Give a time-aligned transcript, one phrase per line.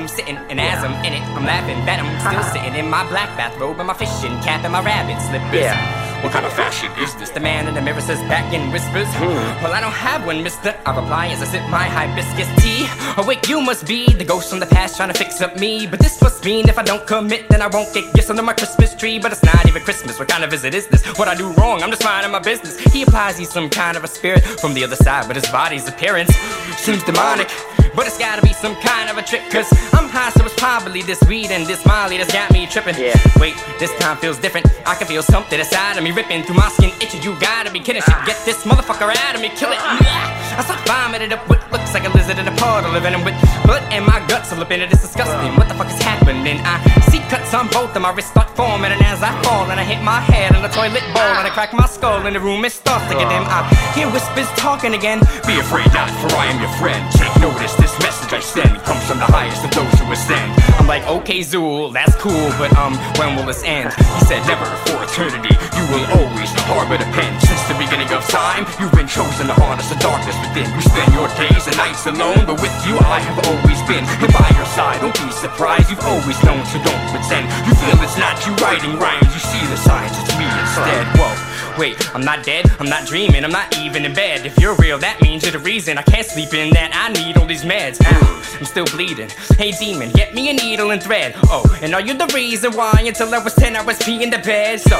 [0.00, 3.36] bathroom sitting, and as I'm in it, I'm laughing I'm still sitting in my black
[3.36, 5.60] bathrobe and my fishing cap and my rabbit slippers.
[5.60, 6.22] Yeah.
[6.22, 7.30] What kind of fashion is this?
[7.30, 9.08] The man in the mirror says back and whispers.
[9.14, 9.64] Hmm.
[9.64, 10.76] Well, I don't have one, mister.
[10.84, 12.86] I reply as I sip my hibiscus tea.
[13.16, 15.86] Awake, you must be the ghost from the past trying to fix up me.
[15.86, 18.52] But this must mean if I don't commit, then I won't get gifts under my
[18.52, 19.18] Christmas tree.
[19.18, 20.18] But it's not even Christmas.
[20.18, 21.02] What kind of visit is this?
[21.18, 21.82] What I do wrong?
[21.82, 22.78] I'm just minding my business.
[22.78, 25.88] He applies he's some kind of a spirit from the other side, but his body's
[25.88, 26.34] appearance
[26.76, 27.48] seems demonic.
[27.94, 31.02] But it's gotta be some kind of a trick, cause I'm high, so it's probably
[31.02, 32.96] this weed and this molly that's got me tripping.
[32.96, 33.14] Yeah.
[33.38, 34.66] Wait, this time feels different.
[34.86, 37.22] I can feel something inside of me ripping through my skin, itching.
[37.22, 38.02] You gotta be kidding.
[38.02, 39.78] Shit, get this motherfucker out of me, kill it.
[39.78, 40.39] Uh-huh.
[40.60, 43.32] I start vomiting up what looks like a lizard in a puddle, living with
[43.64, 44.92] blood and my guts all up in it.
[44.92, 45.56] It's disgusting.
[45.56, 46.60] What the fuck is happening?
[46.60, 46.76] I
[47.08, 49.84] see cuts on both of my wrists start forming, and as I fall, and I
[49.88, 52.62] hit my head on the toilet bowl, and I crack my skull, and the room
[52.68, 53.40] is starts to get dim.
[53.48, 53.64] I
[53.96, 55.24] hear whispers talking again.
[55.48, 57.00] Be afraid not, for I am your friend.
[57.16, 60.52] Take notice, this message I send comes from the highest of those who ascend.
[60.76, 63.96] I'm like, okay, Zool, that's cool, but um, when will this end?
[63.96, 67.32] He said, never for eternity, you will always harbor the pen.
[67.40, 71.28] Since the beginning of time, you've been chosen to harness the darkness You spend your
[71.38, 74.02] days and nights alone, but with you I have always been.
[74.18, 77.46] And by your side, don't be surprised, you've always known, so don't pretend.
[77.66, 81.06] You feel it's not you writing rhymes, you see the signs, it's me instead.
[81.16, 81.39] Whoa.
[81.78, 84.44] Wait, I'm not dead, I'm not dreaming, I'm not even in bed.
[84.44, 87.36] If you're real, that means you're the reason I can't sleep in that I need
[87.38, 88.00] all these meds.
[88.04, 89.30] Ow, I'm still bleeding.
[89.56, 91.34] Hey demon, get me a needle and thread.
[91.44, 94.38] Oh, and are you the reason why until I was 10 I was peeing the
[94.38, 94.80] bed?
[94.80, 94.96] So,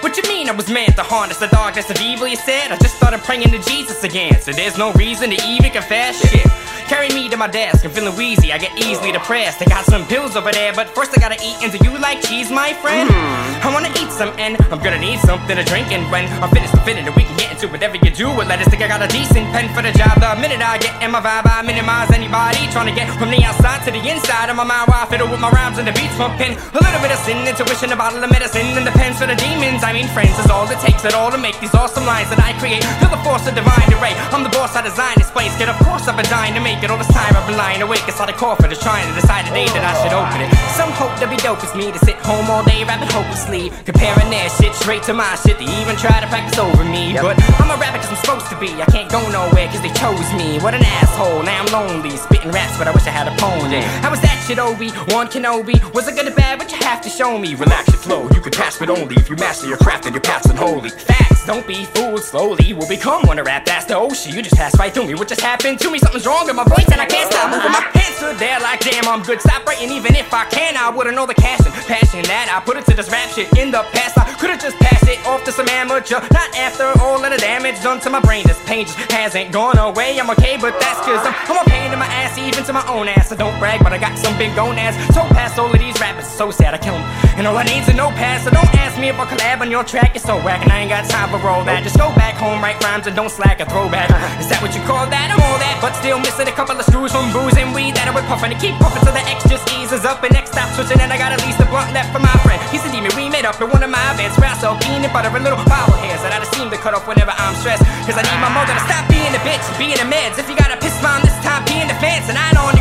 [0.00, 2.70] what you mean I was meant to harness the darkness of evil, you said?
[2.72, 6.46] I just started praying to Jesus again, so there's no reason to even confess shit.
[6.88, 9.58] Carry me my desk, I'm feeling wheezy, I get easily depressed.
[9.58, 11.58] I got some pills over there, but first I gotta eat.
[11.58, 13.10] And do you like cheese, my friend?
[13.10, 13.66] Mm-hmm.
[13.66, 15.90] I wanna eat some, and I'm gonna need something to drink.
[15.90, 18.30] And when I'm finished, I'm finished, and we can get into whatever you do.
[18.30, 20.22] Well, let us think I got a decent pen for the job.
[20.22, 23.42] The minute I get in my vibe, I minimize anybody trying to get from the
[23.42, 24.86] outside to the inside of my mind.
[24.86, 26.54] While I fiddle with my rhymes and the beats pumping.
[26.54, 29.34] A little bit of sin, intuition, a bottle of medicine, and the pens for the
[29.34, 29.82] demons.
[29.82, 32.38] I mean, friends is all it takes at all to make these awesome lines that
[32.38, 32.86] I create.
[33.02, 34.14] Feel the force of divine array.
[34.30, 35.50] I'm the boss, I design this place.
[35.58, 36.90] Get of course I've been dying to make it.
[36.94, 39.54] All this time I've been lying awake inside a coffin, just trying to decide the
[39.54, 40.50] day that I should open it.
[40.76, 44.30] Some hope to be dope as me to sit home all day rapping hopelessly, comparing
[44.30, 45.58] their shit straight to my shit.
[45.58, 48.56] They even try to practice over me, but I'm a rapper 'cause I'm supposed to
[48.56, 48.70] be.
[48.80, 50.58] I can't go nowhere 'cause they chose me.
[50.60, 51.42] What an asshole.
[51.42, 53.82] Now I'm lonely, spitting raps, but I wish I had a pony.
[54.02, 54.92] How was that shit, Obi?
[55.08, 55.76] Wan Kenobi.
[55.92, 56.58] Was it good or bad?
[56.58, 57.54] What you have to show me?
[57.54, 60.22] Relax your flow, you can pass, but only if you master your craft and your
[60.22, 60.90] path's unholy.
[60.90, 62.22] Facts, don't be fooled.
[62.22, 63.64] Slowly we'll become one to rap.
[63.64, 64.34] That's the ocean.
[64.34, 65.14] You just passed right through me.
[65.14, 65.98] What just happened to me?
[65.98, 68.80] Something's wrong with my voice, and I can't stop moving my hands stood there like
[68.80, 69.06] damn.
[69.08, 69.40] I'm good.
[69.40, 70.76] Stop writing, even if I can.
[70.76, 73.82] I wouldn't know the and passion that I put into this rap shit in the
[73.92, 74.16] past.
[74.16, 76.20] I could've just passed it off to some amateur.
[76.32, 78.46] Not after all of the damage done to my brain.
[78.46, 80.18] This pain just hasn't gone away.
[80.18, 82.86] I'm okay, but that's cause I'm, I'm a pain in my ass, even to my
[82.88, 83.32] own ass.
[83.32, 84.96] I don't brag, but I got some big gonads.
[85.12, 85.91] So past all of these
[86.22, 87.04] rappers, so sad I kill them.
[87.38, 89.84] And all I need's a notepad, so don't ask me if I collab on your
[89.84, 90.14] track.
[90.14, 91.82] It's so whack, and I ain't got time for all that.
[91.82, 94.10] Just go back home, write rhymes, and don't slack a throwback.
[94.38, 95.32] Is that what you call that?
[95.32, 98.08] I'm all that, but still missing a couple of screws from booze and weed that
[98.08, 100.76] I would puffin' to keep puffin' till the X just eases up and X stops
[100.76, 101.00] switching.
[101.00, 102.60] And I got at least a blunt left for my friend.
[102.70, 105.12] He's a demon, we met up in one of my beds where I sell peanut
[105.12, 107.84] butter and little bobble hairs that I just seem to cut off whenever I'm stressed.
[108.06, 110.38] Cause I need my mother to stop being a bitch, being a meds.
[110.38, 112.72] If you got a piss bomb this time, pee in the fence, and I know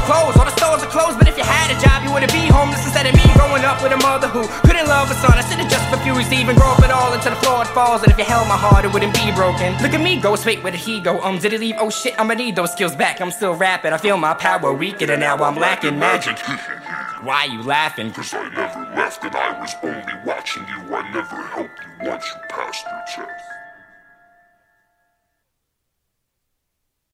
[0.62, 3.14] stores are closed, but if you had a job, you wouldn't be homeless instead of
[3.18, 5.34] me growing up with a mother who couldn't love a son.
[5.34, 8.04] I should've just refused to even grow up at all until the floor it falls.
[8.04, 9.74] And if you held my heart, it wouldn't be broken.
[9.82, 11.20] Look at me go, wait, where did he go?
[11.22, 11.76] Um, did he leave?
[11.80, 13.20] Oh shit, I'ma need those skills back.
[13.22, 16.38] I'm still rapping, I feel my power weakened, and now I'm lacking magic.
[17.26, 18.12] Why you laughing?
[18.12, 20.96] Cause I never left and I was only watching you.
[20.96, 23.61] I never helped you once you passed your test.